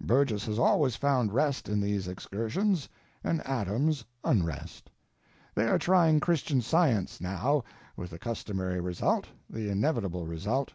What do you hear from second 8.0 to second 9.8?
the customary result, the